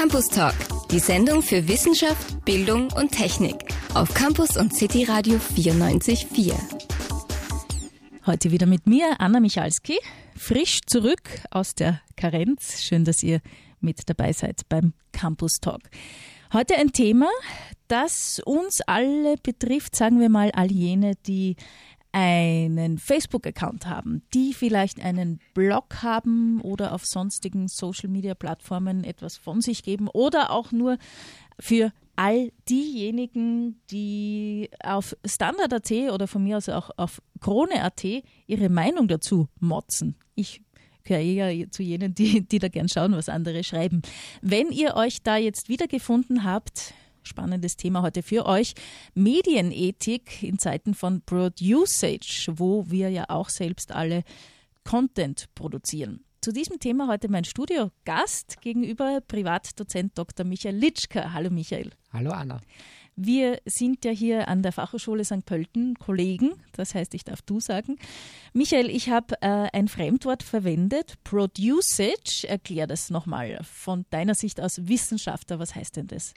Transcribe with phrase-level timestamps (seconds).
[0.00, 0.54] Campus Talk,
[0.90, 3.56] die Sendung für Wissenschaft, Bildung und Technik
[3.92, 6.54] auf Campus und City Radio 94.4.
[8.24, 9.98] Heute wieder mit mir, Anna Michalski,
[10.34, 12.82] frisch zurück aus der Karenz.
[12.82, 13.42] Schön, dass ihr
[13.80, 15.82] mit dabei seid beim Campus Talk.
[16.50, 17.28] Heute ein Thema,
[17.86, 21.56] das uns alle betrifft, sagen wir mal all jene, die
[22.12, 29.82] einen Facebook-Account haben, die vielleicht einen Blog haben oder auf sonstigen Social-Media-Plattformen etwas von sich
[29.82, 30.98] geben oder auch nur
[31.58, 38.04] für all diejenigen, die auf Standard.at oder von mir aus auch auf Krone.at
[38.46, 40.16] ihre Meinung dazu motzen.
[40.34, 40.62] Ich
[41.04, 44.02] gehöre eher zu jenen, die, die da gern schauen, was andere schreiben.
[44.42, 46.92] Wenn ihr euch da jetzt wiedergefunden habt,
[47.22, 48.74] spannendes Thema heute für euch.
[49.14, 54.24] Medienethik in Zeiten von Producage, wo wir ja auch selbst alle
[54.84, 56.24] Content produzieren.
[56.40, 60.46] Zu diesem Thema heute mein Studiogast gegenüber Privatdozent Dr.
[60.46, 61.34] Michael Litschka.
[61.34, 61.90] Hallo Michael.
[62.12, 62.60] Hallo Anna.
[63.14, 65.44] Wir sind ja hier an der Fachhochschule St.
[65.44, 67.98] Pölten Kollegen, das heißt, ich darf du sagen.
[68.54, 72.46] Michael, ich habe äh, ein Fremdwort verwendet, Producage.
[72.48, 75.58] Erklär das nochmal von deiner Sicht als Wissenschaftler.
[75.58, 76.32] Was heißt denn das?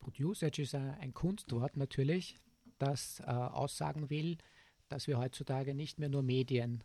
[0.00, 2.36] Producage ist ein Kunstwort natürlich,
[2.78, 4.38] das äh, aussagen will,
[4.88, 6.82] dass wir heutzutage nicht mehr nur Medien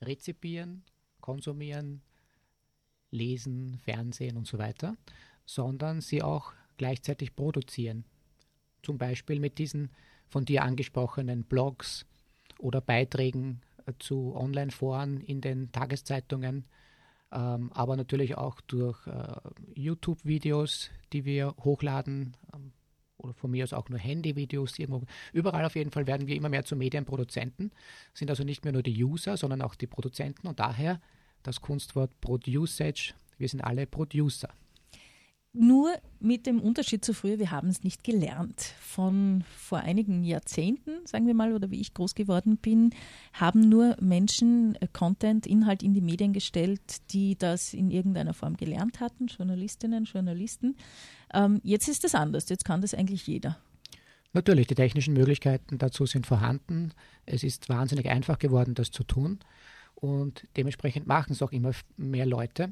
[0.00, 0.84] rezipieren,
[1.20, 2.02] konsumieren,
[3.10, 4.96] lesen, Fernsehen und so weiter,
[5.44, 8.04] sondern sie auch gleichzeitig produzieren.
[8.82, 9.90] Zum Beispiel mit diesen
[10.28, 12.06] von dir angesprochenen Blogs
[12.58, 16.66] oder Beiträgen äh, zu Online-Foren in den Tageszeitungen
[17.32, 19.34] ähm, aber natürlich auch durch äh,
[19.74, 22.72] YouTube-Videos, die wir hochladen ähm,
[23.18, 24.78] oder von mir aus auch nur Handy-Videos.
[25.32, 27.72] Überall auf jeden Fall werden wir immer mehr zu Medienproduzenten,
[28.14, 31.00] sind also nicht mehr nur die User, sondern auch die Produzenten und daher
[31.42, 33.14] das Kunstwort Producage.
[33.36, 34.48] Wir sind alle Producer.
[35.60, 38.60] Nur mit dem Unterschied zu früher, wir haben es nicht gelernt.
[38.78, 42.94] Von vor einigen Jahrzehnten, sagen wir mal, oder wie ich groß geworden bin,
[43.32, 48.56] haben nur Menschen äh, Content, Inhalt in die Medien gestellt, die das in irgendeiner Form
[48.56, 50.76] gelernt hatten, Journalistinnen, Journalisten.
[51.34, 53.58] Ähm, jetzt ist es anders, jetzt kann das eigentlich jeder.
[54.32, 56.92] Natürlich, die technischen Möglichkeiten dazu sind vorhanden.
[57.26, 59.40] Es ist wahnsinnig einfach geworden, das zu tun.
[59.96, 62.70] Und dementsprechend machen es auch immer mehr Leute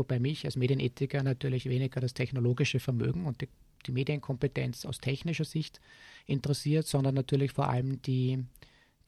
[0.00, 3.48] wobei mich als Medienethiker natürlich weniger das technologische Vermögen und die,
[3.86, 5.78] die Medienkompetenz aus technischer Sicht
[6.24, 8.42] interessiert, sondern natürlich vor allem die,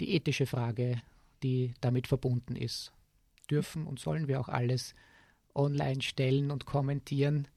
[0.00, 1.00] die ethische Frage,
[1.42, 2.92] die damit verbunden ist.
[3.50, 4.94] Dürfen und sollen wir auch alles
[5.54, 7.48] online stellen und kommentieren?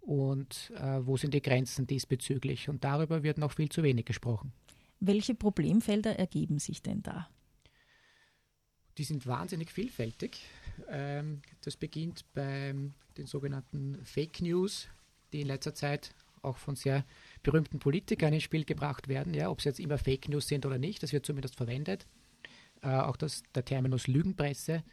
[0.00, 2.68] Und äh, wo sind die Grenzen diesbezüglich?
[2.68, 4.52] Und darüber wird noch viel zu wenig gesprochen.
[5.00, 7.28] Welche Problemfelder ergeben sich denn da?
[8.98, 10.40] Die sind wahnsinnig vielfältig.
[10.88, 12.74] Ähm, das beginnt bei
[13.16, 14.88] den sogenannten Fake News,
[15.32, 17.04] die in letzter Zeit auch von sehr
[17.42, 19.34] berühmten Politikern ins Spiel gebracht werden.
[19.34, 22.06] Ja, ob es jetzt immer Fake News sind oder nicht, das wird zumindest verwendet.
[22.82, 24.84] Äh, auch das, der Terminus Lügenpresse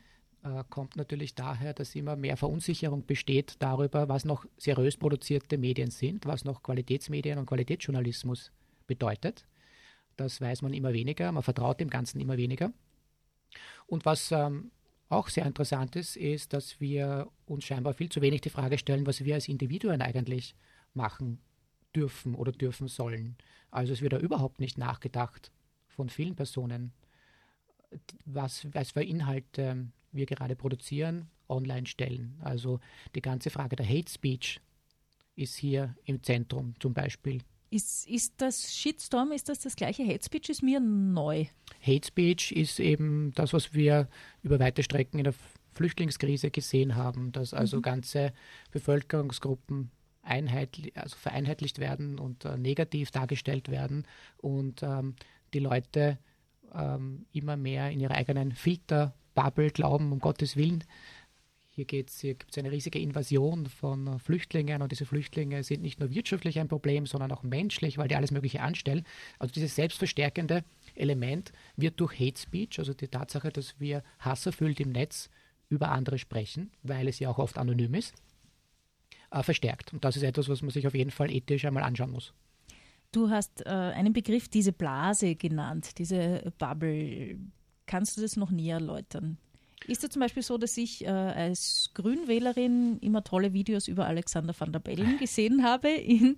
[0.43, 5.91] äh, kommt natürlich daher, dass immer mehr Verunsicherung besteht darüber, was noch seriös produzierte Medien
[5.91, 8.51] sind, was noch Qualitätsmedien und Qualitätsjournalismus
[8.87, 9.45] bedeutet.
[10.17, 12.71] Das weiß man immer weniger, man vertraut dem Ganzen immer weniger.
[13.87, 14.71] Und was ähm,
[15.09, 19.05] auch sehr interessant ist, ist, dass wir uns scheinbar viel zu wenig die Frage stellen,
[19.05, 20.55] was wir als Individuen eigentlich
[20.93, 21.39] machen
[21.95, 23.37] dürfen oder dürfen sollen.
[23.71, 25.51] Also es wird da überhaupt nicht nachgedacht
[25.87, 26.91] von vielen Personen,
[28.25, 32.39] was, was für Inhalte wir gerade produzieren, online stellen.
[32.41, 32.79] Also
[33.15, 34.59] die ganze Frage der Hate Speech
[35.35, 37.41] ist hier im Zentrum zum Beispiel.
[37.73, 40.05] Ist, ist das Shitstorm, ist das das gleiche?
[40.05, 41.45] Hate Speech ist mir neu.
[41.81, 44.07] Hate Speech ist eben das, was wir
[44.43, 45.33] über weite Strecken in der
[45.73, 47.81] Flüchtlingskrise gesehen haben, dass also mhm.
[47.81, 48.33] ganze
[48.69, 49.89] Bevölkerungsgruppen
[50.21, 54.05] einheitlich, also vereinheitlicht werden und äh, negativ dargestellt werden
[54.37, 55.15] und ähm,
[55.55, 56.19] die Leute
[56.75, 60.83] ähm, immer mehr in ihre eigenen Filterbubble glauben, um Gottes Willen,
[61.75, 66.11] hier, hier gibt es eine riesige Invasion von Flüchtlingen und diese Flüchtlinge sind nicht nur
[66.11, 69.05] wirtschaftlich ein Problem, sondern auch menschlich, weil die alles Mögliche anstellen.
[69.39, 74.91] Also dieses selbstverstärkende Element wird durch Hate Speech, also die Tatsache, dass wir hasserfüllt im
[74.91, 75.31] Netz
[75.69, 78.13] über andere sprechen, weil es ja auch oft anonym ist,
[79.31, 79.93] äh, verstärkt.
[79.93, 82.33] Und das ist etwas, was man sich auf jeden Fall ethisch einmal anschauen muss.
[83.11, 87.39] Du hast äh, einen Begriff, diese Blase genannt, diese Bubble.
[87.87, 89.39] Kannst du das noch näher erläutern?
[89.87, 94.53] Ist es zum Beispiel so, dass ich äh, als Grünwählerin immer tolle Videos über Alexander
[94.57, 96.37] van der Bellen gesehen habe in,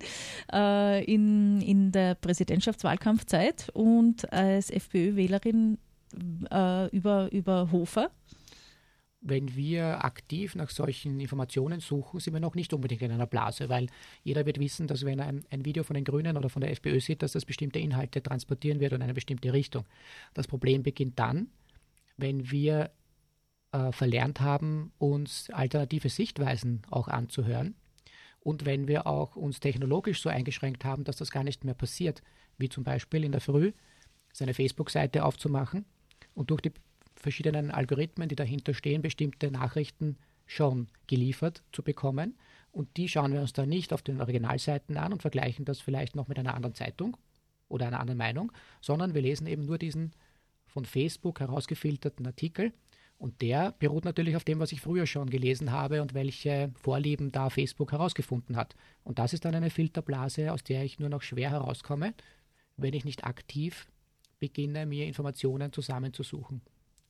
[0.51, 5.77] äh, in, in der Präsidentschaftswahlkampfzeit und als FPÖ-Wählerin
[6.51, 8.11] äh, über, über Hofer?
[9.27, 13.69] wenn wir aktiv nach solchen Informationen suchen, sind wir noch nicht unbedingt in einer Blase,
[13.69, 13.87] weil
[14.23, 16.71] jeder wird wissen, dass wenn er ein, ein, Video von den Grünen oder von der
[16.71, 19.85] FPÖ sieht, dass das bestimmte Inhalte transportieren wird in eine bestimmte Richtung.
[20.35, 21.47] Das Problem beginnt dann,
[22.17, 22.91] wenn wir
[23.75, 27.75] äh, verlernt haben, uns alternative Sichtweisen auch anzuhören
[28.45, 32.21] und wenn wir auch uns technologisch so eingeschränkt haben, dass das gar nicht mehr passiert,
[32.59, 33.71] wie zum Beispiel in der Früh
[34.33, 35.83] seine Facebook-Seite aufzumachen
[36.35, 36.71] und durch die
[37.15, 42.37] verschiedenen Algorithmen, die dahinter stehen, bestimmte Nachrichten schon geliefert zu bekommen.
[42.71, 46.15] Und die schauen wir uns dann nicht auf den Originalseiten an und vergleichen das vielleicht
[46.15, 47.17] noch mit einer anderen Zeitung
[47.67, 50.11] oder einer anderen Meinung, sondern wir lesen eben nur diesen
[50.67, 52.73] von Facebook herausgefilterten Artikel.
[53.17, 57.31] Und der beruht natürlich auf dem, was ich früher schon gelesen habe und welche Vorlieben
[57.31, 58.75] da Facebook herausgefunden hat.
[59.03, 62.13] Und das ist dann eine Filterblase, aus der ich nur noch schwer herauskomme,
[62.77, 63.87] wenn ich nicht aktiv
[64.39, 66.61] beginne, mir Informationen zusammenzusuchen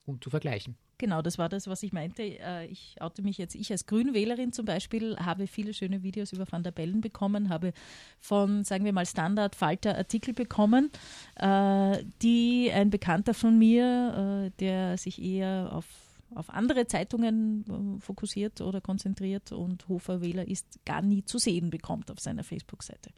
[0.05, 0.77] und zu vergleichen.
[0.97, 2.23] Genau, das war das, was ich meinte.
[2.23, 3.55] Äh, ich oute mich jetzt.
[3.55, 7.73] Ich als Grünwählerin zum Beispiel habe viele schöne Videos über Van der Bellen bekommen, habe
[8.19, 10.91] von, sagen wir mal, Standard Falter Artikel bekommen,
[11.35, 15.85] äh, die ein Bekannter von mir, äh, der sich eher auf
[16.33, 22.11] auf andere Zeitungen fokussiert oder konzentriert und Hofer Wähler ist, gar nie zu sehen bekommt
[22.11, 23.11] auf seiner Facebook-Seite.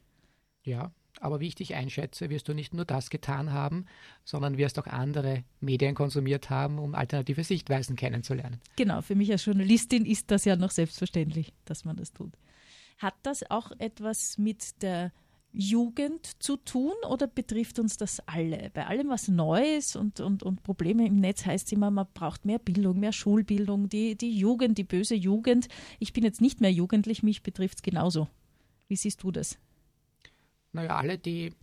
[0.63, 0.91] Ja,
[1.21, 3.85] aber wie ich dich einschätze, wirst du nicht nur das getan haben,
[4.23, 8.59] sondern wirst auch andere Medien konsumiert haben, um alternative Sichtweisen kennenzulernen.
[8.75, 12.33] Genau, für mich als Journalistin ist das ja noch selbstverständlich, dass man das tut.
[12.97, 15.11] Hat das auch etwas mit der
[15.51, 18.69] Jugend zu tun oder betrifft uns das alle?
[18.73, 22.45] Bei allem, was neu ist und, und, und Probleme im Netz heißt immer, man braucht
[22.45, 25.67] mehr Bildung, mehr Schulbildung, die, die Jugend, die böse Jugend.
[25.99, 28.27] Ich bin jetzt nicht mehr jugendlich, mich betrifft es genauso.
[28.87, 29.57] Wie siehst du das?
[30.77, 31.53] Naja, alle, die,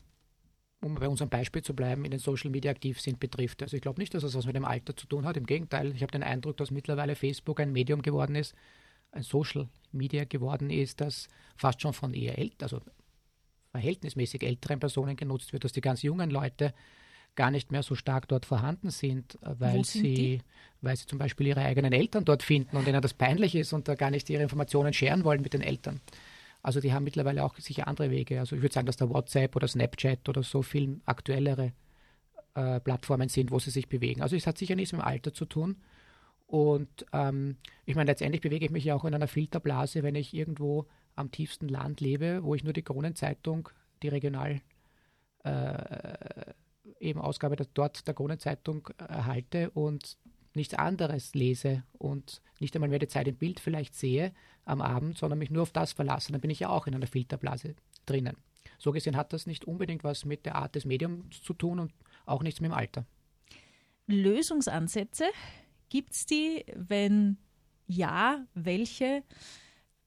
[0.83, 3.63] um bei unserem Beispiel zu bleiben, in den Social Media aktiv sind, betrifft.
[3.63, 5.37] Also ich glaube nicht, dass das was mit dem Alter zu tun hat.
[5.37, 8.55] Im Gegenteil, ich habe den Eindruck, dass mittlerweile Facebook ein Medium geworden ist,
[9.13, 12.81] ein Social Media geworden ist, das fast schon von eher älter, also
[13.71, 16.75] verhältnismäßig älteren Personen genutzt wird, dass die ganz jungen Leute
[17.37, 20.39] gar nicht mehr so stark dort vorhanden sind, weil sie, die?
[20.81, 23.89] weil sie zum Beispiel ihre eigenen Eltern dort finden und ihnen das peinlich ist und
[23.89, 26.01] da gar nicht ihre Informationen scheren wollen mit den Eltern.
[26.65, 28.41] Also die haben mittlerweile auch sicher andere Wege.
[28.41, 31.75] Also ich würde sagen, dass der WhatsApp oder Snapchat oder so viel aktuellere
[32.55, 34.23] äh, Plattformen sind, wo sie sich bewegen.
[34.23, 35.77] Also es hat sicher nichts mit dem Alter zu tun.
[36.47, 40.33] Und ähm, ich meine, letztendlich bewege ich mich ja auch in einer Filterblase, wenn ich
[40.33, 43.69] irgendwo am tiefsten Land lebe, wo ich nur die Kronenzeitung,
[44.03, 44.63] die Regional
[45.45, 46.55] äh,
[46.99, 50.17] eben Ausgabe der, dort der Kronenzeitung erhalte und
[50.55, 54.33] nichts anderes lese und nicht einmal mehr die Zeit im Bild vielleicht sehe
[54.65, 57.07] am Abend, sondern mich nur auf das verlasse, dann bin ich ja auch in einer
[57.07, 57.75] Filterblase
[58.07, 58.37] drinnen.
[58.79, 61.93] So gesehen hat das nicht unbedingt was mit der Art des Mediums zu tun und
[62.27, 63.07] auch nichts mit dem Alter.
[64.07, 65.25] Lösungsansätze,
[65.89, 66.65] gibt es die?
[66.75, 67.39] Wenn
[67.87, 69.23] ja, welche?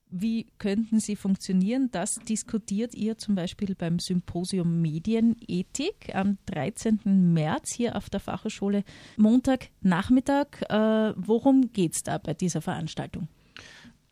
[0.09, 1.89] Wie könnten sie funktionieren?
[1.91, 7.33] Das diskutiert ihr zum Beispiel beim Symposium Medienethik am 13.
[7.33, 8.83] März hier auf der Fachhochschule
[9.17, 10.61] Montagnachmittag.
[10.69, 13.27] Äh, worum geht es da bei dieser Veranstaltung?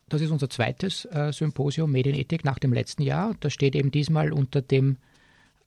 [0.07, 3.35] Das ist unser zweites äh, Symposium Medienethik nach dem letzten Jahr.
[3.39, 4.97] Das steht eben diesmal unter dem,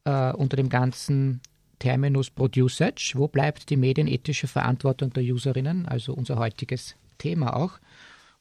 [0.05, 1.41] äh, unter dem ganzen
[1.81, 3.15] Terminus Producage.
[3.15, 5.87] Wo bleibt die medienethische Verantwortung der Userinnen?
[5.87, 7.81] Also unser heutiges Thema auch.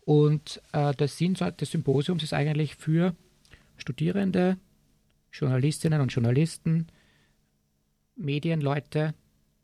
[0.06, 3.16] Und äh, der Sinn des Symposiums ist eigentlich für
[3.78, 4.58] Studierende,
[5.32, 6.88] Journalistinnen und Journalisten,
[8.16, 9.14] Medienleute,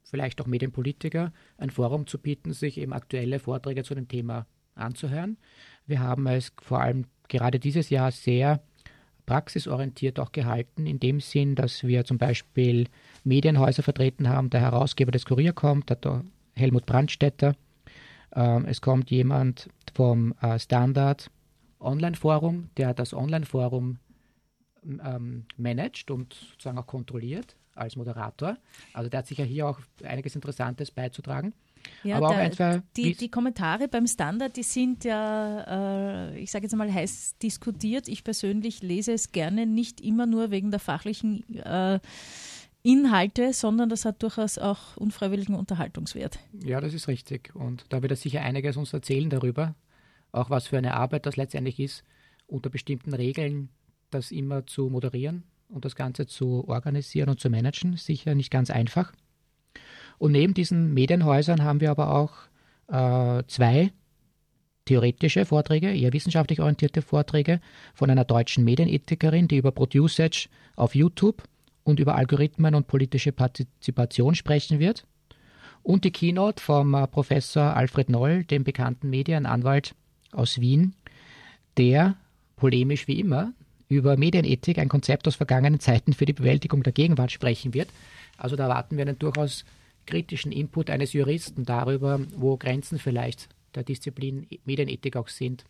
[0.04, 5.38] vielleicht auch Medienpolitiker, ein Forum zu bieten, sich eben aktuelle Vorträge zu dem Thema anzuhören.
[5.86, 8.62] Wir haben es vor allem gerade dieses Jahr sehr
[9.26, 12.88] praxisorientiert auch gehalten, in dem Sinn, dass wir zum Beispiel
[13.24, 14.50] Medienhäuser vertreten haben.
[14.50, 16.24] Der Herausgeber des Kurier kommt, der
[16.56, 17.56] Helmut Brandstetter,
[18.36, 21.30] ähm, es kommt jemand vom äh, Standard
[21.80, 24.00] Online Forum, der das Online Forum
[24.86, 28.58] ähm, managt und sozusagen auch kontrolliert als Moderator.
[28.94, 31.54] Also der hat sicher hier auch einiges Interessantes beizutragen.
[32.04, 36.40] Ja, Aber auch der, ein, zwei, die, die, Kommentare beim Standard, die sind ja, äh,
[36.40, 38.08] ich sage jetzt mal, heiß diskutiert.
[38.08, 42.00] Ich persönlich lese es gerne, nicht immer nur wegen der fachlichen äh,
[42.84, 46.40] Inhalte, sondern das hat durchaus auch unfreiwilligen Unterhaltungswert.
[46.64, 47.56] Ja, das ist richtig.
[47.56, 49.76] Und da wird er sicher einiges uns erzählen darüber,
[50.34, 52.04] auch was für eine Arbeit das letztendlich ist,
[52.46, 53.70] unter bestimmten Regeln
[54.12, 57.96] das immer zu moderieren und das Ganze zu organisieren und zu managen.
[57.96, 59.14] Sicher nicht ganz einfach.
[60.18, 62.32] Und neben diesen Medienhäusern haben wir aber auch
[62.88, 63.92] äh, zwei
[64.86, 67.62] theoretische Vorträge, eher wissenschaftlich orientierte Vorträge
[67.94, 71.44] von einer deutschen Medienethikerin, die über Producage auf YouTube
[71.84, 75.06] und über Algorithmen und politische Partizipation sprechen wird.
[75.82, 79.96] Und die Keynote vom äh, Professor Alfred Noll, dem bekannten Medienanwalt
[80.32, 80.96] aus Wien,
[81.78, 82.16] der
[82.56, 83.54] polemisch wie immer
[83.90, 87.90] über Medienethik, ein Konzept aus vergangenen Zeiten für die Bewältigung der Gegenwart sprechen wird.
[88.38, 89.66] Also da erwarten wir einen durchaus
[90.06, 95.64] kritischen Input eines Juristen darüber, wo Grenzen vielleicht der Disziplin Medienethik auch sind.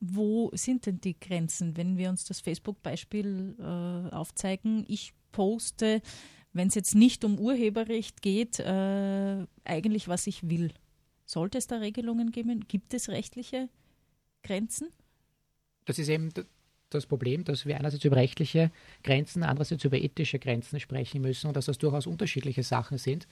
[0.00, 4.84] Wo sind denn die Grenzen, wenn wir uns das Facebook-Beispiel äh, aufzeigen?
[4.86, 6.02] Ich poste,
[6.52, 10.72] wenn es jetzt nicht um Urheberrecht geht, äh, eigentlich was ich will.
[11.24, 12.66] Sollte es da Regelungen geben?
[12.68, 13.70] Gibt es rechtliche
[14.42, 14.88] Grenzen?
[15.86, 16.30] Das ist eben
[16.90, 18.70] das Problem, dass wir einerseits über rechtliche
[19.02, 23.26] Grenzen, andererseits über ethische Grenzen sprechen müssen und dass das durchaus unterschiedliche Sachen sind.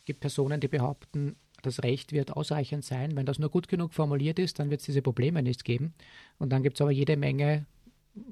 [0.00, 3.16] Es gibt Personen, die behaupten, das Recht wird ausreichend sein.
[3.16, 5.92] Wenn das nur gut genug formuliert ist, dann wird es diese Probleme nicht geben.
[6.38, 7.66] Und dann gibt es aber jede Menge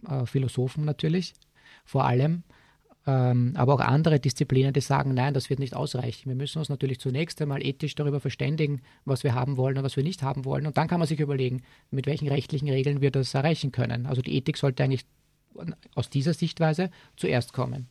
[0.09, 1.35] äh, Philosophen natürlich,
[1.85, 2.43] vor allem,
[3.05, 6.29] aber auch andere Disziplinen, die sagen, nein, das wird nicht ausreichen.
[6.29, 9.97] Wir müssen uns natürlich zunächst einmal ethisch darüber verständigen, was wir haben wollen und was
[9.97, 10.67] wir nicht haben wollen.
[10.67, 14.05] Und dann kann man sich überlegen, mit welchen rechtlichen Regeln wir das erreichen können.
[14.05, 15.07] Also die Ethik sollte eigentlich
[15.95, 17.89] aus dieser Sichtweise zuerst kommen.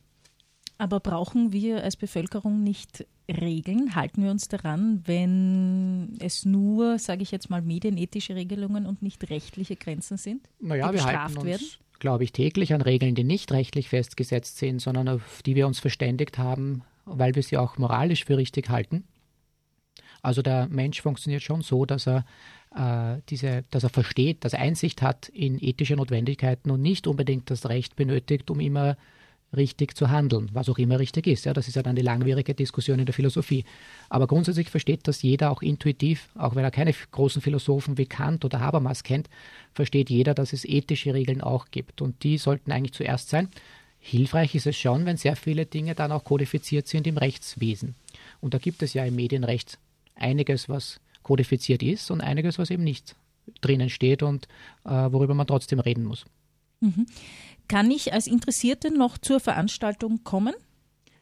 [0.78, 3.96] Aber brauchen wir als Bevölkerung nicht Regeln?
[3.96, 9.28] Halten wir uns daran, wenn es nur, sage ich jetzt mal, medienethische Regelungen und nicht
[9.28, 10.48] rechtliche Grenzen sind?
[10.60, 11.66] Naja, wir halten uns, werden?
[11.98, 15.80] Glaube ich, täglich an Regeln, die nicht rechtlich festgesetzt sind, sondern auf die wir uns
[15.80, 19.04] verständigt haben, weil wir sie auch moralisch für richtig halten.
[20.22, 22.24] Also der Mensch funktioniert schon so, dass er
[22.74, 27.50] äh, diese, dass er versteht, dass er Einsicht hat in ethische Notwendigkeiten und nicht unbedingt
[27.50, 28.96] das Recht benötigt, um immer
[29.56, 31.46] richtig zu handeln, was auch immer richtig ist.
[31.46, 33.64] Ja, das ist ja dann die langwierige Diskussion in der Philosophie.
[34.08, 38.44] Aber grundsätzlich versteht das jeder auch intuitiv, auch wenn er keine großen Philosophen wie Kant
[38.44, 39.28] oder Habermas kennt,
[39.72, 42.02] versteht jeder, dass es ethische Regeln auch gibt.
[42.02, 43.48] Und die sollten eigentlich zuerst sein.
[44.00, 47.94] Hilfreich ist es schon, wenn sehr viele Dinge dann auch kodifiziert sind im Rechtswesen.
[48.40, 49.78] Und da gibt es ja im Medienrecht
[50.14, 53.16] einiges, was kodifiziert ist und einiges, was eben nicht
[53.60, 54.46] drinnen steht und
[54.84, 56.26] äh, worüber man trotzdem reden muss.
[56.80, 57.06] Mhm.
[57.68, 60.54] Kann ich als Interessierte noch zur Veranstaltung kommen?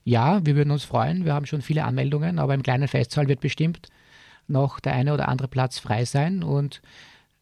[0.04, 1.25] Ja, wir würden uns freuen.
[1.25, 3.88] Wir haben schon viele Anmeldungen, aber im kleinen Festsaal wird bestimmt
[4.46, 6.44] noch der eine oder andere Platz frei sein.
[6.44, 6.80] Und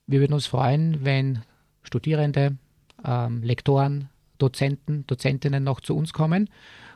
[0.07, 1.43] wir würden uns freuen, wenn
[1.83, 2.57] Studierende,
[3.05, 6.49] ähm, Lektoren, Dozenten, Dozentinnen noch zu uns kommen.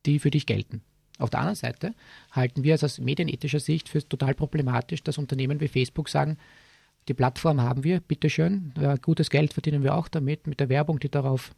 [0.06, 0.82] die für dich gelten.
[1.18, 1.94] Auf der anderen Seite
[2.30, 6.36] halten wir es aus medienethischer Sicht für total problematisch, dass Unternehmen wie Facebook sagen,
[7.08, 10.98] die Plattform haben wir, bitteschön, äh, gutes Geld verdienen wir auch damit, mit der Werbung,
[10.98, 11.54] die darauf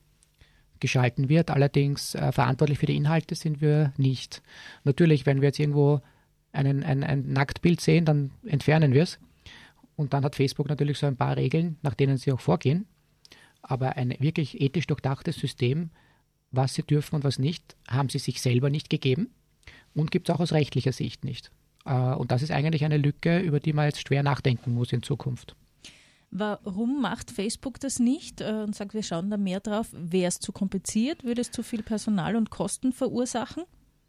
[0.79, 1.51] geschalten wird.
[1.51, 4.43] Allerdings äh, verantwortlich für die Inhalte sind wir nicht.
[4.85, 6.01] Natürlich, wenn wir jetzt irgendwo
[6.53, 9.19] einen, ein, ein Nacktbild sehen, dann entfernen wir es.
[9.97, 12.87] Und dann hat Facebook natürlich so ein paar Regeln, nach denen sie auch vorgehen.
[13.63, 15.91] Aber ein wirklich ethisch durchdachtes System
[16.51, 19.31] was sie dürfen und was nicht, haben sie sich selber nicht gegeben
[19.95, 21.51] und gibt es auch aus rechtlicher Sicht nicht.
[21.85, 25.03] Äh, und das ist eigentlich eine Lücke, über die man jetzt schwer nachdenken muss in
[25.03, 25.55] Zukunft.
[26.31, 29.89] Warum macht Facebook das nicht äh, und sagt, wir schauen da mehr drauf?
[29.93, 31.25] Wäre es zu kompliziert?
[31.25, 33.65] Würde es zu viel Personal und Kosten verursachen?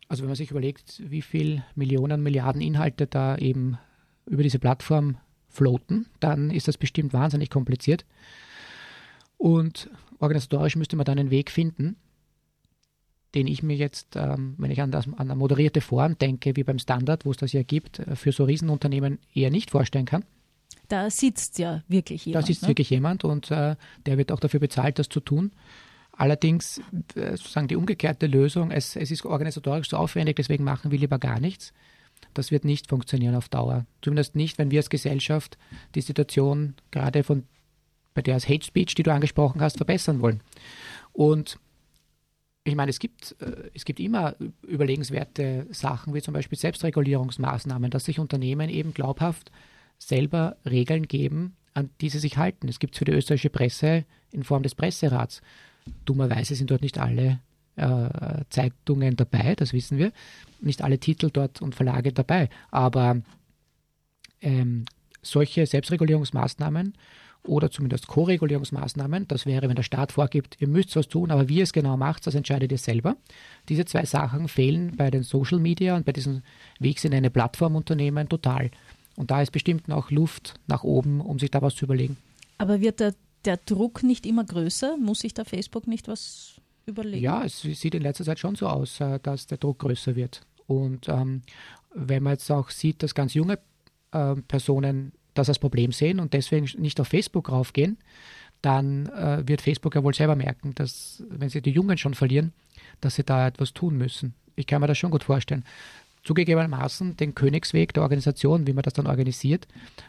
[0.09, 3.77] Also wenn man sich überlegt, wie viel Millionen, Milliarden Inhalte da eben
[4.25, 5.17] über diese Plattform
[5.47, 8.05] floaten, dann ist das bestimmt wahnsinnig kompliziert.
[9.37, 11.95] Und organisatorisch müsste man dann einen Weg finden,
[13.35, 16.79] den ich mir jetzt, ähm, wenn ich an, das, an moderierte Foren denke, wie beim
[16.79, 20.23] Standard, wo es das ja gibt, äh, für so Riesenunternehmen eher nicht vorstellen kann.
[20.87, 22.43] Da sitzt ja wirklich jemand.
[22.43, 22.69] Da sitzt ne?
[22.69, 25.51] wirklich jemand und äh, der wird auch dafür bezahlt, das zu tun.
[26.11, 26.81] Allerdings,
[27.15, 31.19] äh, sozusagen die umgekehrte Lösung, es, es ist organisatorisch so aufwendig, deswegen machen wir lieber
[31.19, 31.71] gar nichts.
[32.33, 33.85] Das wird nicht funktionieren auf Dauer.
[34.01, 35.57] Zumindest nicht, wenn wir als Gesellschaft
[35.95, 37.43] die Situation gerade von
[38.13, 40.41] bei der als Hate Speech, die du angesprochen hast, verbessern wollen.
[41.13, 41.59] Und
[42.69, 48.05] ich meine, es gibt, äh, es gibt immer überlegenswerte Sachen, wie zum Beispiel Selbstregulierungsmaßnahmen, dass
[48.05, 49.51] sich Unternehmen eben glaubhaft
[49.97, 52.67] selber Regeln geben, an die sie sich halten.
[52.67, 55.41] Es gibt es für die österreichische Presse in Form des Presserats.
[56.05, 57.39] Dummerweise sind dort nicht alle
[57.75, 60.11] äh, Zeitungen dabei, das wissen wir.
[60.61, 62.49] Nicht alle Titel dort und Verlage dabei.
[62.71, 63.21] Aber
[64.41, 64.85] ähm,
[65.21, 66.93] solche Selbstregulierungsmaßnahmen
[67.43, 69.27] oder zumindest Co-Regulierungsmaßnahmen.
[69.27, 72.27] Das wäre, wenn der Staat vorgibt, ihr müsst was tun, aber wie es genau macht,
[72.27, 73.15] das entscheidet ihr selber.
[73.69, 76.43] Diese zwei Sachen fehlen bei den Social Media und bei diesen
[76.79, 78.71] Wegs in eine Plattformunternehmen total.
[79.15, 82.17] Und da ist bestimmt noch Luft nach oben, um sich da was zu überlegen.
[82.57, 83.15] Aber wird der,
[83.45, 84.97] der Druck nicht immer größer?
[84.97, 87.23] Muss sich da Facebook nicht was überlegen?
[87.23, 90.41] Ja, es sieht in letzter Zeit schon so aus, äh, dass der Druck größer wird.
[90.67, 91.41] Und ähm,
[91.93, 93.59] wenn man jetzt auch sieht, dass ganz junge
[94.11, 97.97] äh, Personen das als Problem sehen und deswegen nicht auf Facebook raufgehen,
[98.61, 102.53] dann äh, wird Facebook ja wohl selber merken, dass, wenn sie die Jungen schon verlieren,
[103.01, 104.33] dass sie da etwas tun müssen.
[104.55, 105.63] Ich kann mir das schon gut vorstellen.
[106.23, 109.67] Zugegebenermaßen den Königsweg der Organisation, wie man das dann organisiert,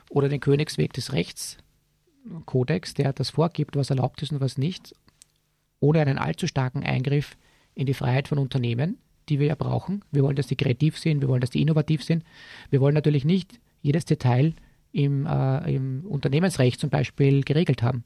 [0.08, 4.94] oder den Königsweg des Rechtskodex, der das vorgibt, was erlaubt ist und was nicht,
[5.78, 7.36] ohne einen allzu starken Eingriff
[7.74, 10.04] in die Freiheit von Unternehmen, die wir ja brauchen.
[10.10, 12.24] Wir wollen, dass die kreativ sind, wir wollen, dass die innovativ sind.
[12.70, 14.54] Wir wollen natürlich nicht jedes Detail
[14.92, 18.04] im, äh, im Unternehmensrecht zum Beispiel geregelt haben.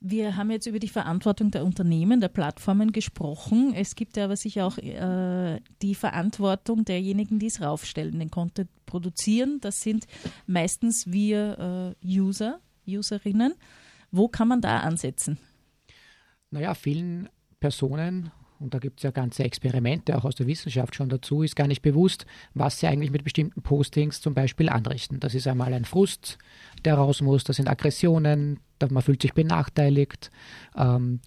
[0.00, 3.74] Wir haben jetzt über die Verantwortung der Unternehmen, der Plattformen gesprochen.
[3.74, 8.70] Es gibt ja aber sicher auch äh, die Verantwortung derjenigen, die es raufstellen, den Content
[8.86, 9.58] produzieren.
[9.60, 10.06] Das sind
[10.46, 13.54] meistens wir äh, User, Userinnen.
[14.12, 15.38] Wo kann man da ansetzen?
[16.50, 17.28] Naja, vielen
[17.58, 21.56] Personen und da gibt es ja ganze Experimente auch aus der Wissenschaft schon dazu, ist
[21.56, 25.20] gar nicht bewusst, was sie eigentlich mit bestimmten Postings zum Beispiel anrichten.
[25.20, 26.38] Das ist einmal ein Frust,
[26.84, 30.30] der raus muss, das sind Aggressionen, man fühlt sich benachteiligt.
[30.76, 31.20] Ähm,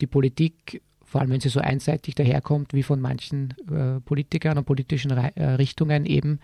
[0.00, 4.64] die Politik, vor allem wenn sie so einseitig daherkommt, wie von manchen äh, Politikern und
[4.64, 6.40] politischen Re äh, Richtungen eben,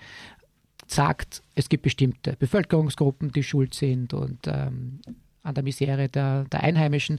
[0.87, 5.01] sagt, es gibt bestimmte Bevölkerungsgruppen, die schuld sind und ähm,
[5.42, 7.18] an der Misere der, der Einheimischen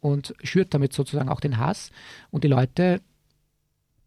[0.00, 1.90] und schürt damit sozusagen auch den Hass.
[2.30, 3.00] Und die Leute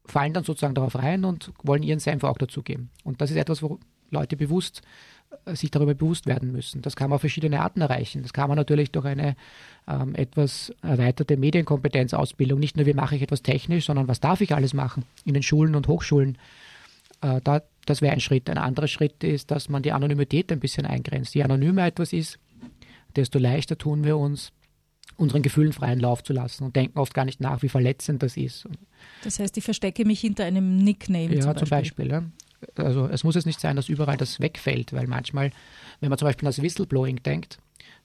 [0.06, 2.90] fallen dann sozusagen darauf rein und wollen ihren Senf auch dazugeben.
[3.04, 4.82] Und das ist etwas, wo Leute bewusst
[5.46, 6.82] äh, sich darüber bewusst werden müssen.
[6.82, 8.22] Das kann man auf verschiedene Arten erreichen.
[8.22, 9.36] Das kann man natürlich durch eine
[9.88, 12.60] ähm, etwas erweiterte Medienkompetenzausbildung.
[12.60, 15.44] Nicht nur, wie mache ich etwas technisch, sondern was darf ich alles machen in den
[15.44, 16.38] Schulen und Hochschulen.
[17.22, 18.50] Äh, da, das wäre ein Schritt.
[18.50, 21.34] Ein anderer Schritt ist, dass man die Anonymität ein bisschen eingrenzt.
[21.36, 22.38] Je anonymer etwas ist,
[23.16, 24.52] desto leichter tun wir uns,
[25.18, 28.38] unseren Gefühlen freien Lauf zu lassen und denken oft gar nicht nach, wie verletzend das
[28.38, 28.68] ist.
[29.24, 31.36] Das heißt, ich verstecke mich hinter einem Nickname.
[31.36, 31.68] Ja, zum Beispiel.
[31.68, 32.24] Zum Beispiel ja.
[32.76, 35.52] Also es muss jetzt nicht sein, dass überall das wegfällt, weil manchmal,
[36.00, 37.58] wenn man zum Beispiel an das Whistleblowing denkt,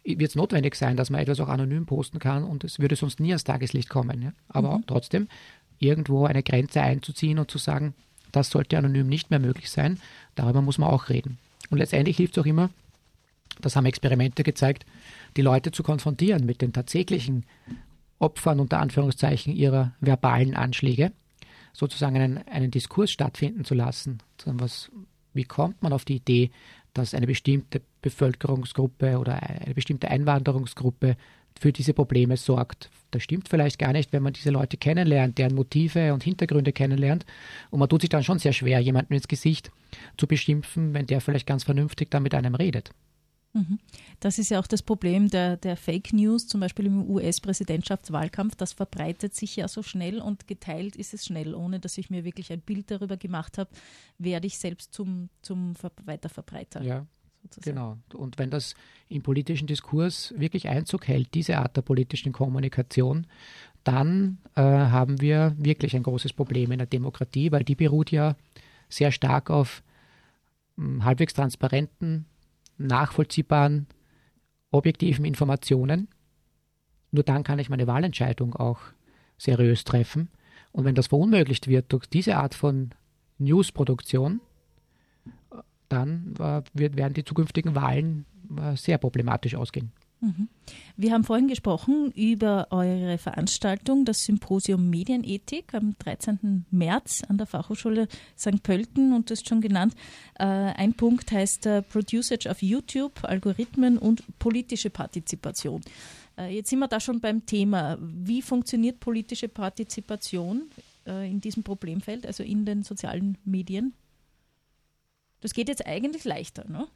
[0.05, 3.21] wird es notwendig sein, dass man etwas auch anonym posten kann und es würde sonst
[3.21, 4.23] nie ans Tageslicht kommen.
[4.23, 4.33] Ja?
[4.49, 4.85] Aber mhm.
[4.87, 5.29] trotzdem
[5.79, 7.95] irgendwo eine Grenze einzuziehen und zu sagen,
[8.33, 10.01] das sollte anonym nicht mehr möglich sein,
[10.35, 11.39] darüber muss man auch reden.
[11.71, 12.71] Und letztendlich hilft es auch immer,
[13.61, 14.87] das haben Experimente gezeigt,
[15.37, 17.45] die Leute zu konfrontieren mit den tatsächlichen
[18.19, 21.13] Opfern unter Anführungszeichen ihrer verbalen Anschläge,
[21.73, 24.19] sozusagen einen, einen Diskurs stattfinden zu lassen.
[24.45, 24.91] Was,
[25.35, 26.51] wie kommt man auf die Idee,
[26.95, 31.17] dass eine bestimmte Bevölkerungsgruppe oder eine bestimmte Einwanderungsgruppe
[31.59, 32.91] für diese Probleme sorgt.
[33.11, 37.25] Das stimmt vielleicht gar nicht, wenn man diese Leute kennenlernt, deren Motive und Hintergründe kennenlernt.
[37.71, 39.71] Und man tut sich dann schon sehr schwer, jemanden ins Gesicht
[40.17, 42.91] zu beschimpfen, wenn der vielleicht ganz vernünftig da mit einem redet.
[43.57, 43.79] Mhm.
[44.21, 48.55] Das ist ja auch das Problem der, der Fake News, zum Beispiel im US-Präsidentschaftswahlkampf.
[48.55, 52.25] Das verbreitet sich ja so schnell und geteilt ist es schnell, ohne dass ich mir
[52.25, 53.71] wirklich ein Bild darüber gemacht habe,
[54.19, 55.73] werde ich selbst zum, zum
[56.05, 56.83] Weiterverbreiter.
[56.83, 57.07] Ja,
[57.45, 57.75] sozusagen.
[57.75, 57.97] genau.
[58.13, 58.75] Und wenn das
[59.09, 63.27] im politischen Diskurs wirklich Einzug hält, diese Art der politischen Kommunikation,
[63.85, 68.37] dann äh, haben wir wirklich ein großes Problem in der Demokratie, weil die beruht ja
[68.91, 69.83] sehr stark auf
[70.77, 72.27] mh, hm, halbwegs transparenten
[72.79, 73.87] nachvollziehbaren,
[74.71, 76.09] objektiven Informationen.
[77.11, 78.81] Nur dann kann ich meine Wahlentscheidung auch
[79.39, 80.29] seriös treffen.
[80.73, 82.91] Und wenn das verunmöglicht wird durch diese Art von
[83.39, 84.41] Newsproduktion,
[85.89, 88.27] dann äh, wird, werden die zukünftigen Wahlen
[88.59, 89.93] äh, sehr problematisch ausgehen.
[90.21, 90.49] Mhm.
[90.97, 96.65] Wir haben vorhin gesprochen über eure Veranstaltung, das Symposium Medienethik am 13.
[96.71, 98.63] März an der Fachhochschule St.
[98.63, 99.95] Pölten und das ist schon genannt.
[100.39, 105.83] Äh, ein Punkt heißt äh, Producage auf YouTube, Algorithmen und politische Partizipation.
[106.39, 107.99] Äh, jetzt sind wir da schon beim Thema.
[108.01, 110.71] Wie funktioniert politische Partizipation
[111.09, 113.95] in diesem Problemfeld, also in den sozialen Medien?
[115.41, 116.89] Das geht jetzt eigentlich leichter, ne?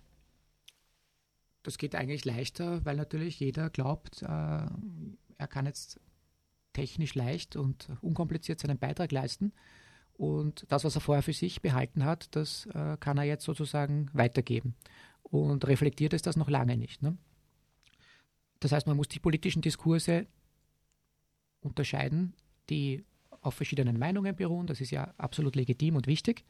[1.62, 6.01] Das geht eigentlich leichter, weil natürlich jeder glaubt, äh, er kann jetzt
[6.73, 9.53] technisch leicht und unkompliziert seinen Beitrag leisten.
[10.14, 14.11] Und das, was er vorher für sich behalten hat, das äh, kann er jetzt sozusagen
[14.12, 14.75] weitergeben.
[15.23, 17.03] Und reflektiert ist das noch lange nicht.
[17.03, 17.16] Ne?
[18.61, 20.27] Das heißt, man muss die politischen Diskurse
[21.61, 22.35] unterscheiden,
[22.68, 23.05] die
[23.40, 24.66] auf verschiedenen Meinungen beruhen.
[24.66, 26.44] Das ist ja absolut legitim und wichtig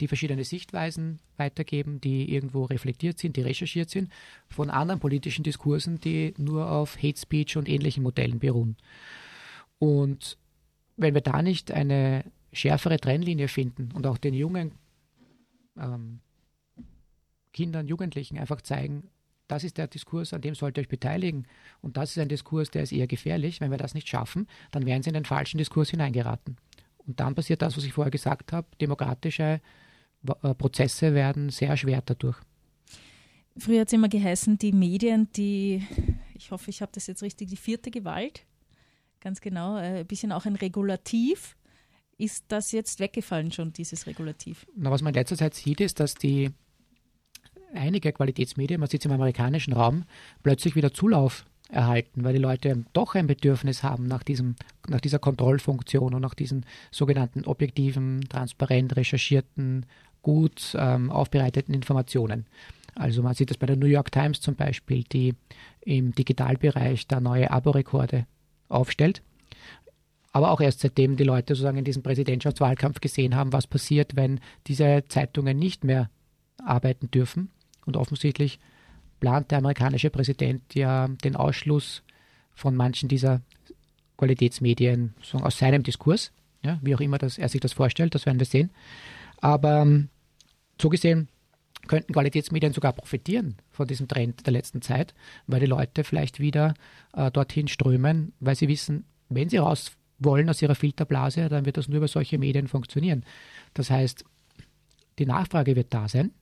[0.00, 4.10] die verschiedene Sichtweisen weitergeben, die irgendwo reflektiert sind, die recherchiert sind,
[4.48, 8.76] von anderen politischen Diskursen, die nur auf Hate Speech und ähnlichen Modellen beruhen.
[9.78, 10.38] Und
[10.96, 14.72] wenn wir da nicht eine schärfere Trennlinie finden und auch den jungen
[15.76, 16.20] ähm,
[17.52, 19.08] Kindern, Jugendlichen einfach zeigen,
[19.52, 21.46] das ist der Diskurs, an dem sollt ihr euch beteiligen.
[21.82, 23.60] Und das ist ein Diskurs, der ist eher gefährlich.
[23.60, 26.56] Wenn wir das nicht schaffen, dann werden sie in den falschen Diskurs hineingeraten.
[27.06, 29.60] Und dann passiert das, was ich vorher gesagt habe, demokratische
[30.42, 32.38] äh, Prozesse werden sehr schwer dadurch.
[33.58, 35.86] Früher hat es immer geheißen, die Medien, die,
[36.34, 38.46] ich hoffe, ich habe das jetzt richtig, die vierte Gewalt,
[39.20, 41.58] ganz genau, äh, ein bisschen auch ein Regulativ.
[42.16, 44.66] Ist das jetzt weggefallen schon, dieses Regulativ?
[44.74, 46.52] Na, was man in letzter Zeit sieht, ist, dass die
[47.74, 50.04] einige Qualitätsmedien, man sieht es im amerikanischen Raum,
[50.42, 54.56] plötzlich wieder Zulauf erhalten, weil die Leute doch ein Bedürfnis haben nach, diesem,
[54.88, 59.86] nach dieser Kontrollfunktion und nach diesen sogenannten objektiven, transparent recherchierten,
[60.20, 62.46] gut ähm, aufbereiteten Informationen.
[62.94, 65.34] Also man sieht das bei der New York Times zum Beispiel, die
[65.80, 68.26] im Digitalbereich da neue Aborekorde
[68.68, 69.22] aufstellt.
[70.32, 74.40] Aber auch erst seitdem die Leute sozusagen in diesem Präsidentschaftswahlkampf gesehen haben, was passiert, wenn
[74.66, 76.10] diese Zeitungen nicht mehr
[76.64, 77.50] arbeiten dürfen.
[77.84, 78.58] Und offensichtlich
[79.20, 82.02] plant der amerikanische Präsident ja den Ausschluss
[82.54, 83.40] von manchen dieser
[84.16, 86.32] Qualitätsmedien aus seinem Diskurs.
[86.62, 88.70] Ja, wie auch immer das, er sich das vorstellt, das werden wir sehen.
[89.40, 90.08] Aber ähm,
[90.80, 91.28] so gesehen
[91.88, 95.14] könnten Qualitätsmedien sogar profitieren von diesem Trend der letzten Zeit,
[95.46, 96.74] weil die Leute vielleicht wieder
[97.14, 101.76] äh, dorthin strömen, weil sie wissen, wenn sie raus wollen aus ihrer Filterblase, dann wird
[101.76, 103.24] das nur über solche Medien funktionieren.
[103.74, 104.24] Das heißt,
[105.18, 106.32] die Nachfrage wird da sein.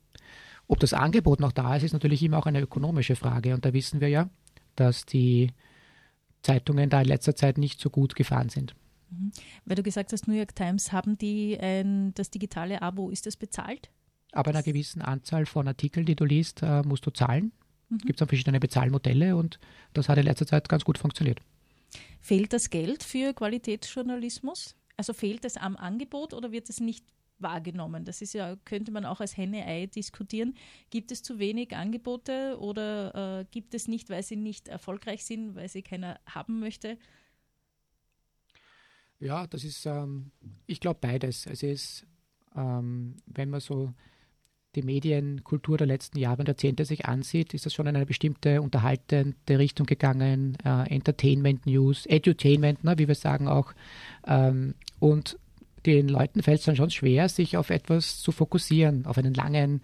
[0.71, 3.55] Ob das Angebot noch da ist, ist natürlich immer auch eine ökonomische Frage.
[3.55, 4.31] Und da wissen wir ja,
[4.77, 5.51] dass die
[6.43, 8.77] Zeitungen da in letzter Zeit nicht so gut gefahren sind.
[9.11, 9.33] Mhm.
[9.65, 13.37] Weil du gesagt hast, New York Times, haben die ein, das digitale Abo, ist das
[13.37, 13.91] bezahlt?
[14.31, 17.51] Aber einer gewissen Anzahl von Artikeln, die du liest, äh, musst du zahlen.
[17.89, 17.97] Mhm.
[17.97, 19.59] Es gibt dann verschiedene Bezahlmodelle und
[19.93, 21.41] das hat in letzter Zeit ganz gut funktioniert.
[22.21, 24.77] Fehlt das Geld für Qualitätsjournalismus?
[24.97, 27.05] Also fehlt es am Angebot oder wird es nicht
[27.43, 28.05] wahrgenommen?
[28.05, 30.55] Das ist ja, könnte man auch als Henne-Ei diskutieren.
[30.91, 35.55] Gibt es zu wenig Angebote oder äh, gibt es nicht, weil sie nicht erfolgreich sind,
[35.55, 36.99] weil sie keiner haben möchte?
[39.19, 40.31] Ja, das ist, ähm,
[40.67, 41.47] ich glaube beides.
[41.47, 42.07] Also es ist,
[42.57, 43.93] ähm, wenn man so
[44.75, 48.63] die Medienkultur der letzten Jahre und Jahrzehnte sich ansieht, ist das schon in eine bestimmte
[48.63, 50.57] unterhaltende Richtung gegangen.
[50.65, 53.73] Äh, Entertainment News, Edutainment, ne, wie wir sagen auch.
[54.27, 55.39] Ähm, und
[55.87, 59.83] den Leuten fällt es dann schon schwer, sich auf etwas zu fokussieren, auf einen langen,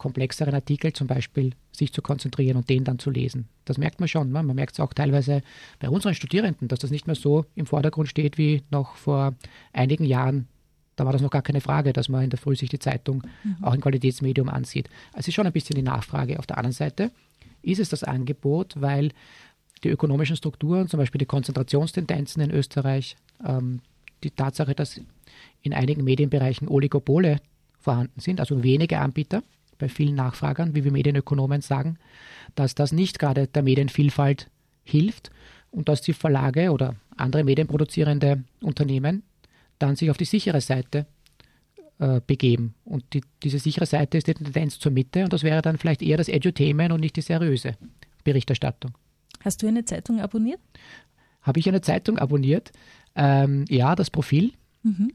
[0.00, 3.48] komplexeren Artikel zum Beispiel sich zu konzentrieren und den dann zu lesen.
[3.66, 4.32] Das merkt man schon.
[4.32, 4.42] Ne?
[4.42, 5.42] Man merkt es auch teilweise
[5.78, 9.34] bei unseren Studierenden, dass das nicht mehr so im Vordergrund steht wie noch vor
[9.72, 10.48] einigen Jahren.
[10.96, 13.22] Da war das noch gar keine Frage, dass man in der Früh sich die Zeitung
[13.44, 13.56] mhm.
[13.62, 14.88] auch im Qualitätsmedium ansieht.
[15.12, 16.38] Also es ist schon ein bisschen die Nachfrage.
[16.38, 17.10] Auf der anderen Seite
[17.62, 19.12] ist es das Angebot, weil
[19.84, 23.80] die ökonomischen Strukturen, zum Beispiel die Konzentrationstendenzen in Österreich, ähm,
[24.24, 25.00] die Tatsache, dass
[25.62, 27.40] in einigen Medienbereichen Oligopole
[27.78, 29.42] vorhanden sind, also wenige Anbieter
[29.78, 31.98] bei vielen Nachfragern, wie wir Medienökonomen sagen,
[32.54, 34.50] dass das nicht gerade der Medienvielfalt
[34.84, 35.30] hilft
[35.70, 39.22] und dass die Verlage oder andere medienproduzierende Unternehmen
[39.78, 41.06] dann sich auf die sichere Seite
[41.98, 42.74] äh, begeben.
[42.84, 46.02] Und die, diese sichere Seite ist die Tendenz zur Mitte und das wäre dann vielleicht
[46.02, 47.76] eher das Edutainment und nicht die seriöse
[48.24, 48.92] Berichterstattung.
[49.42, 50.60] Hast du eine Zeitung abonniert?
[51.42, 52.72] Habe ich eine Zeitung abonniert?
[53.14, 54.52] Ähm, ja, das Profil.
[54.82, 55.12] Mhm.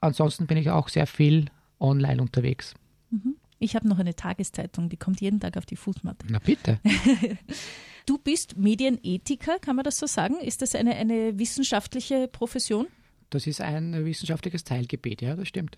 [0.00, 1.46] Ansonsten bin ich auch sehr viel
[1.78, 2.74] online unterwegs.
[3.10, 3.36] Mhm.
[3.58, 6.26] Ich habe noch eine Tageszeitung, die kommt jeden Tag auf die Fußmatte.
[6.30, 6.80] Na bitte.
[8.06, 10.36] du bist Medienethiker, kann man das so sagen?
[10.40, 12.86] Ist das eine, eine wissenschaftliche Profession?
[13.28, 15.76] Das ist ein wissenschaftliches Teilgebiet, ja, das stimmt.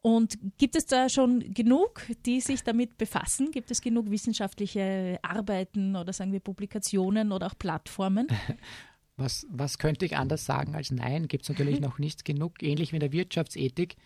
[0.00, 3.50] Und gibt es da schon genug, die sich damit befassen?
[3.50, 8.28] Gibt es genug wissenschaftliche Arbeiten oder sagen wir Publikationen oder auch Plattformen?
[9.18, 11.28] Was, was könnte ich anders sagen als nein?
[11.28, 12.62] Gibt es natürlich noch nicht genug.
[12.62, 13.96] Ähnlich wie in der Wirtschaftsethik.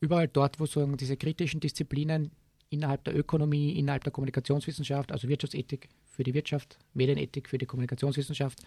[0.00, 2.32] Überall dort, wo so diese kritischen Disziplinen
[2.68, 8.60] innerhalb der Ökonomie, innerhalb der Kommunikationswissenschaft, also Wirtschaftsethik für die Wirtschaft, Medienethik für die Kommunikationswissenschaft,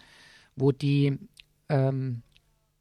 [0.56, 1.18] wo die
[1.68, 2.22] ähm,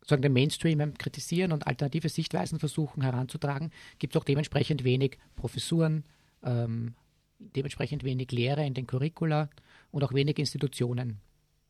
[0.06, 6.04] sagen, den Mainstream kritisieren und alternative Sichtweisen versuchen heranzutragen, gibt es auch dementsprechend wenig Professuren,
[6.44, 6.96] ähm,
[7.40, 9.50] dementsprechend wenig Lehre in den Curricula
[9.92, 11.20] und auch wenig Institutionen.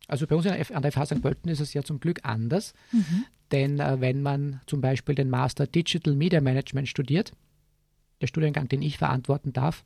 [0.07, 1.21] Also bei uns an der FH St.
[1.21, 3.25] Pölten ist es ja zum Glück anders, mhm.
[3.51, 7.33] denn äh, wenn man zum Beispiel den Master Digital Media Management studiert,
[8.21, 9.85] der Studiengang, den ich verantworten darf,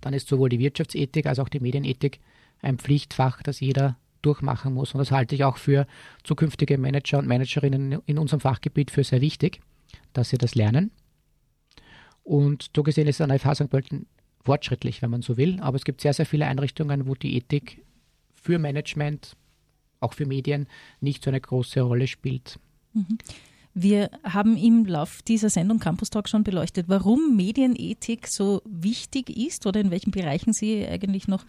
[0.00, 2.20] dann ist sowohl die Wirtschaftsethik als auch die Medienethik
[2.62, 4.94] ein Pflichtfach, das jeder durchmachen muss.
[4.94, 5.86] Und das halte ich auch für
[6.22, 9.60] zukünftige Manager und Managerinnen in unserem Fachgebiet für sehr wichtig,
[10.12, 10.90] dass sie das lernen.
[12.22, 13.70] Und so gesehen ist an der FH St.
[13.70, 14.06] Pölten
[14.42, 15.60] fortschrittlich, wenn man so will.
[15.60, 17.84] Aber es gibt sehr, sehr viele Einrichtungen, wo die Ethik
[18.44, 19.36] für Management,
[20.00, 20.68] auch für Medien,
[21.00, 22.58] nicht so eine große Rolle spielt.
[22.92, 23.18] Mhm.
[23.76, 29.66] Wir haben im Lauf dieser Sendung Campus Talk schon beleuchtet, warum Medienethik so wichtig ist
[29.66, 31.44] oder in welchen Bereichen sie eigentlich noch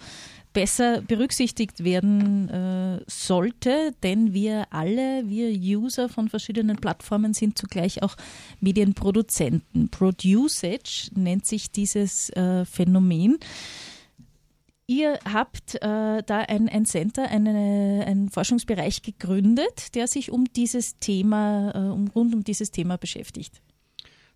[0.51, 8.01] besser berücksichtigt werden äh, sollte, denn wir alle, wir User von verschiedenen Plattformen sind zugleich
[8.01, 8.15] auch
[8.59, 9.89] Medienproduzenten.
[9.89, 13.37] Producage nennt sich dieses äh, Phänomen.
[14.87, 20.99] Ihr habt äh, da ein, ein Center, eine, einen Forschungsbereich gegründet, der sich um dieses
[20.99, 23.61] Thema, äh, um, rund um dieses Thema beschäftigt.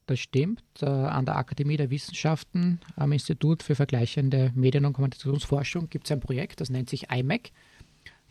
[0.07, 0.63] Das stimmt.
[0.81, 6.11] Äh, an der Akademie der Wissenschaften am Institut für vergleichende Medien- und Kommunikationsforschung gibt es
[6.11, 7.51] ein Projekt, das nennt sich IMAC.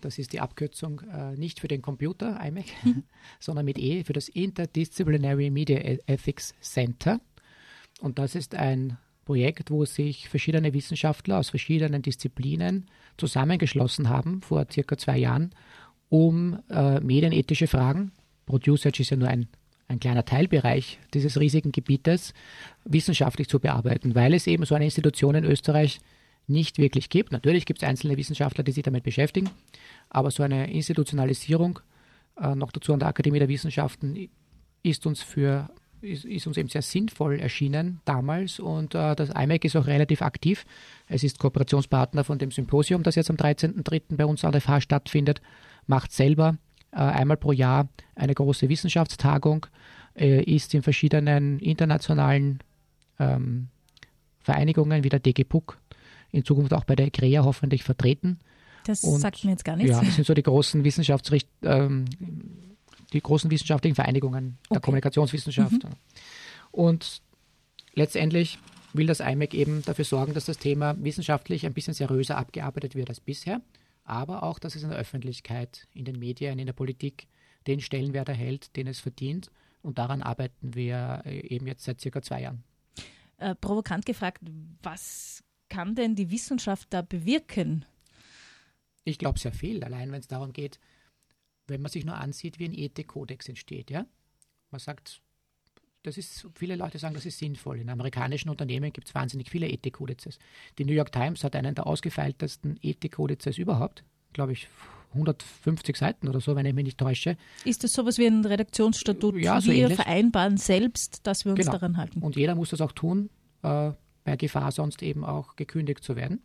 [0.00, 3.04] Das ist die Abkürzung äh, nicht für den Computer, IMAC, mhm.
[3.38, 7.20] sondern mit E für das Interdisciplinary Media e-, Ethics Center.
[8.00, 8.98] Und das ist ein
[9.28, 12.86] Projekt, wo sich verschiedene Wissenschaftler aus verschiedenen Disziplinen
[13.18, 15.50] zusammengeschlossen haben vor circa zwei Jahren,
[16.08, 18.12] um äh, medienethische Fragen,
[18.46, 19.46] Producage ist ja nur ein,
[19.86, 22.32] ein kleiner Teilbereich dieses riesigen Gebietes,
[22.86, 26.00] wissenschaftlich zu bearbeiten, weil es eben so eine Institution in Österreich
[26.46, 27.30] nicht wirklich gibt.
[27.30, 29.50] Natürlich gibt es einzelne Wissenschaftler, die sich damit beschäftigen,
[30.08, 31.80] aber so eine Institutionalisierung,
[32.40, 34.30] äh, noch dazu an der Akademie der Wissenschaften,
[34.82, 35.68] ist uns für
[36.00, 40.22] ist, ist, uns eben sehr sinnvoll erschienen damals und äh, das IMEC ist auch relativ
[40.22, 40.64] aktiv.
[41.06, 44.16] Es ist Kooperationspartner von dem Symposium, das jetzt am 13.03.
[44.16, 45.40] bei uns an der FH stattfindet,
[45.86, 46.56] macht selber
[46.92, 49.66] äh, einmal pro Jahr eine große Wissenschaftstagung,
[50.16, 52.60] äh, ist in verschiedenen internationalen
[53.18, 53.68] ähm,
[54.40, 55.78] Vereinigungen wie der DG PUC,
[56.30, 58.38] in Zukunft auch bei der ECREA hoffentlich vertreten.
[58.86, 59.92] Das und, sagt mir jetzt gar nichts.
[59.92, 62.06] Ja, das sind so die großen Wissenschaftsricht ähm,
[63.12, 65.84] die großen wissenschaftlichen Vereinigungen der Kommunikationswissenschaft.
[65.84, 65.90] Mhm.
[66.70, 67.22] Und
[67.94, 68.58] letztendlich
[68.92, 73.08] will das IMEC eben dafür sorgen, dass das Thema wissenschaftlich ein bisschen seriöser abgearbeitet wird
[73.08, 73.60] als bisher,
[74.04, 77.28] aber auch, dass es in der Öffentlichkeit, in den Medien, in der Politik
[77.66, 79.50] den Stellenwert erhält, den es verdient.
[79.82, 82.64] Und daran arbeiten wir äh, eben jetzt seit circa zwei Jahren.
[83.36, 84.42] Äh, provokant gefragt,
[84.82, 87.84] was kann denn die Wissenschaft da bewirken?
[89.04, 90.80] Ich glaube sehr viel, allein wenn es darum geht,
[91.68, 94.06] wenn man sich nur ansieht, wie ein Ethikkodex entsteht, ja.
[94.70, 95.20] Man sagt,
[96.02, 97.80] das ist, viele Leute sagen, das ist sinnvoll.
[97.80, 100.38] In amerikanischen Unternehmen gibt es wahnsinnig viele Ethikkodizes.
[100.78, 104.68] Die New York Times hat einen der ausgefeiltesten Ethikkodizes überhaupt, glaube ich,
[105.12, 107.36] 150 Seiten oder so, wenn ich mich nicht täusche.
[107.64, 109.36] Ist das sowas wie ein Redaktionsstatut?
[109.38, 109.96] Ja, so Wir ähnlich.
[109.96, 111.72] vereinbaren selbst, dass wir uns genau.
[111.72, 112.20] daran halten.
[112.20, 113.30] Und jeder muss das auch tun,
[113.62, 113.92] äh,
[114.24, 116.42] bei Gefahr sonst eben auch gekündigt zu werden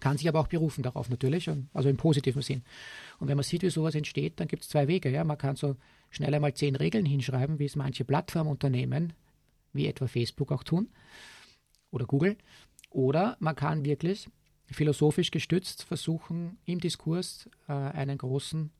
[0.00, 2.62] kann sich aber auch berufen darauf natürlich, also im positiven Sinn.
[3.18, 5.10] Und wenn man sieht, wie sowas entsteht, dann gibt es zwei Wege.
[5.10, 5.24] Ja?
[5.24, 5.76] Man kann so
[6.10, 9.12] schnell einmal zehn Regeln hinschreiben, wie es manche Plattformunternehmen,
[9.72, 10.88] wie etwa Facebook auch tun
[11.90, 12.36] oder Google.
[12.90, 14.28] Oder man kann wirklich
[14.66, 18.70] philosophisch gestützt versuchen, im Diskurs äh, einen großen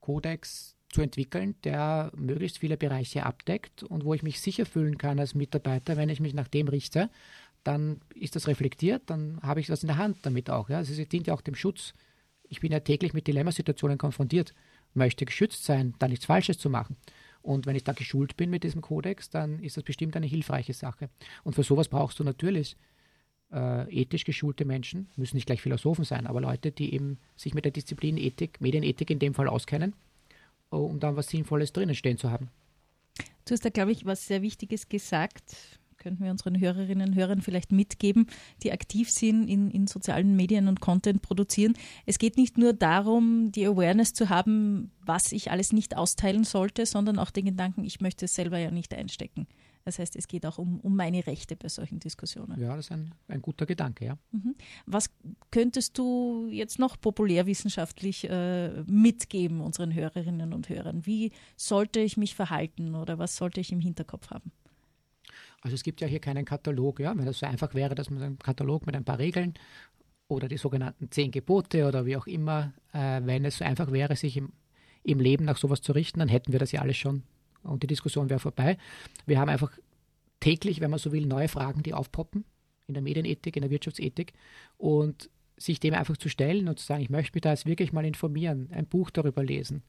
[0.00, 5.18] Kodex zu entwickeln, der möglichst viele Bereiche abdeckt und wo ich mich sicher fühlen kann
[5.18, 7.08] als Mitarbeiter, wenn ich mich nach dem richte,
[7.64, 10.68] dann ist das reflektiert, dann habe ich das in der Hand damit auch.
[10.68, 10.78] Ja?
[10.78, 11.94] Also es dient ja auch dem Schutz.
[12.48, 14.54] Ich bin ja täglich mit Dilemmasituationen konfrontiert,
[14.94, 16.96] möchte geschützt sein, da nichts Falsches zu machen.
[17.40, 20.74] Und wenn ich da geschult bin mit diesem Kodex, dann ist das bestimmt eine hilfreiche
[20.74, 21.08] Sache.
[21.44, 22.76] Und für sowas brauchst du natürlich
[23.52, 27.64] äh, ethisch geschulte Menschen, müssen nicht gleich Philosophen sein, aber Leute, die eben sich mit
[27.64, 29.94] der Disziplin Ethik, Medienethik in dem Fall auskennen,
[30.70, 32.48] um dann was Sinnvolles drinnen stehen zu haben.
[33.44, 37.40] Du hast da, glaube ich, was sehr Wichtiges gesagt könnten wir unseren Hörerinnen und Hörern
[37.40, 38.26] vielleicht mitgeben,
[38.62, 41.74] die aktiv sind in, in sozialen Medien und Content produzieren.
[42.06, 46.86] Es geht nicht nur darum, die Awareness zu haben, was ich alles nicht austeilen sollte,
[46.86, 49.46] sondern auch den Gedanken, ich möchte es selber ja nicht einstecken.
[49.84, 52.60] Das heißt, es geht auch um, um meine Rechte bei solchen Diskussionen.
[52.60, 54.18] Ja, das ist ein, ein guter Gedanke, ja.
[54.30, 54.54] Mhm.
[54.86, 55.10] Was
[55.50, 61.04] könntest du jetzt noch populärwissenschaftlich äh, mitgeben unseren Hörerinnen und Hörern?
[61.04, 64.52] Wie sollte ich mich verhalten oder was sollte ich im Hinterkopf haben?
[65.62, 67.16] Also es gibt ja hier keinen Katalog, ja.
[67.16, 69.54] Wenn das so einfach wäre, dass man einen Katalog mit ein paar Regeln
[70.28, 74.16] oder die sogenannten zehn Gebote oder wie auch immer, äh, wenn es so einfach wäre,
[74.16, 74.52] sich im,
[75.04, 77.22] im Leben nach sowas zu richten, dann hätten wir das ja alles schon
[77.62, 78.76] und die Diskussion wäre vorbei.
[79.26, 79.70] Wir haben einfach
[80.40, 82.44] täglich, wenn man so will, neue Fragen, die aufpoppen
[82.88, 84.32] in der Medienethik, in der Wirtschaftsethik
[84.76, 87.92] und sich dem einfach zu stellen und zu sagen, ich möchte mich da jetzt wirklich
[87.92, 89.82] mal informieren, ein Buch darüber lesen,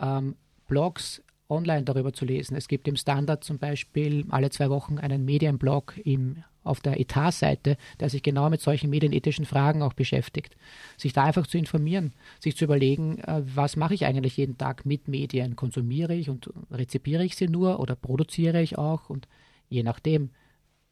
[0.00, 2.56] ähm, Blogs online darüber zu lesen.
[2.56, 7.76] Es gibt im Standard zum Beispiel alle zwei Wochen einen Medienblog im auf der Etat-Seite,
[8.00, 10.56] der sich genau mit solchen medienethischen Fragen auch beschäftigt.
[10.96, 14.86] Sich da einfach zu informieren, sich zu überlegen, äh, was mache ich eigentlich jeden Tag
[14.86, 15.56] mit Medien?
[15.56, 19.10] Konsumiere ich und rezipiere ich sie nur oder produziere ich auch?
[19.10, 19.28] Und
[19.68, 20.30] je nachdem,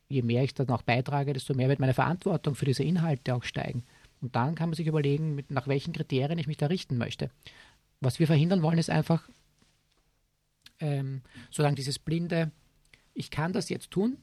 [0.08, 3.44] je mehr ich dann auch beitrage, desto mehr wird meine Verantwortung für diese Inhalte auch
[3.44, 3.84] steigen.
[4.20, 7.30] Und dann kann man sich überlegen, nach welchen Kriterien ich mich da richten möchte.
[8.00, 9.28] Was wir verhindern wollen, ist einfach,
[10.80, 12.50] ähm, solange dieses blinde,
[13.14, 14.16] ich kann das jetzt tun,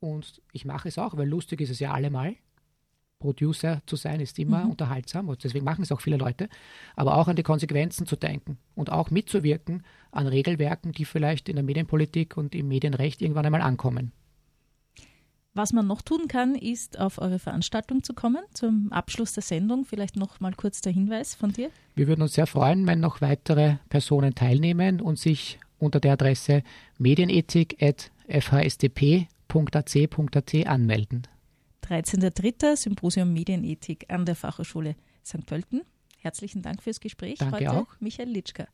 [0.00, 2.34] und ich mache es auch, weil lustig ist es ja allemal.
[3.18, 4.70] Producer zu sein ist immer mhm.
[4.70, 6.48] unterhaltsam und deswegen machen es auch viele Leute,
[6.96, 11.56] aber auch an die Konsequenzen zu denken und auch mitzuwirken an Regelwerken, die vielleicht in
[11.56, 14.12] der Medienpolitik und im Medienrecht irgendwann einmal ankommen.
[15.54, 19.84] Was man noch tun kann, ist auf eure Veranstaltung zu kommen, zum Abschluss der Sendung.
[19.84, 21.70] Vielleicht noch mal kurz der Hinweis von dir.
[21.94, 26.62] Wir würden uns sehr freuen, wenn noch weitere Personen teilnehmen und sich unter der Adresse
[26.98, 31.26] medienethik.fhsdp www.ac.at anmelden.
[31.82, 32.76] 13.03.
[32.76, 35.44] Symposium Medienethik an der Fachhochschule St.
[35.46, 35.82] Pölten.
[36.18, 38.00] Herzlichen Dank fürs Gespräch Danke heute, auch.
[38.00, 38.66] Michael Litschka.